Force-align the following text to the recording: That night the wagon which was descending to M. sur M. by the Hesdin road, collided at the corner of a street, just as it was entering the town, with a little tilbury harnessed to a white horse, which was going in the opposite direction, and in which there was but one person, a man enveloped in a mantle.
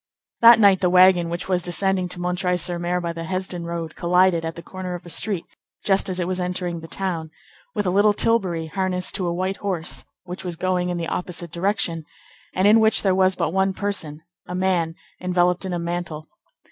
That 0.41 0.59
night 0.59 0.81
the 0.81 0.89
wagon 0.89 1.29
which 1.29 1.47
was 1.47 1.61
descending 1.61 2.09
to 2.09 2.27
M. 2.27 2.57
sur 2.57 2.83
M. 2.83 3.01
by 3.03 3.13
the 3.13 3.25
Hesdin 3.25 3.65
road, 3.65 3.95
collided 3.95 4.43
at 4.43 4.55
the 4.55 4.63
corner 4.63 4.95
of 4.95 5.05
a 5.05 5.11
street, 5.11 5.45
just 5.85 6.09
as 6.09 6.19
it 6.19 6.27
was 6.27 6.39
entering 6.39 6.79
the 6.79 6.87
town, 6.87 7.29
with 7.75 7.85
a 7.85 7.91
little 7.91 8.11
tilbury 8.11 8.65
harnessed 8.65 9.13
to 9.13 9.27
a 9.27 9.31
white 9.33 9.57
horse, 9.57 10.03
which 10.23 10.43
was 10.43 10.55
going 10.55 10.89
in 10.89 10.97
the 10.97 11.05
opposite 11.07 11.51
direction, 11.51 12.03
and 12.55 12.67
in 12.67 12.79
which 12.79 13.03
there 13.03 13.13
was 13.13 13.35
but 13.35 13.53
one 13.53 13.75
person, 13.75 14.23
a 14.47 14.55
man 14.55 14.95
enveloped 15.21 15.65
in 15.65 15.71
a 15.73 15.77
mantle. 15.77 16.27